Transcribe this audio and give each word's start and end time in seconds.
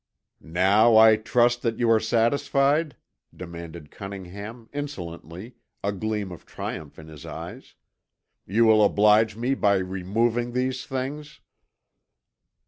"Now 0.41 0.97
I 0.97 1.15
trust 1.15 1.61
that 1.61 1.77
you 1.77 1.87
are 1.91 1.99
satisfied?" 1.99 2.95
demanded 3.35 3.91
Cunningham, 3.91 4.67
insolently, 4.73 5.57
a 5.83 5.91
gleam 5.91 6.31
of 6.31 6.43
triumph 6.43 6.97
in 6.97 7.07
his 7.07 7.23
eyes. 7.23 7.75
"You 8.47 8.65
will 8.65 8.83
oblige 8.83 9.35
me 9.35 9.53
by 9.53 9.75
removing 9.75 10.53
these 10.53 10.87
things." 10.87 11.39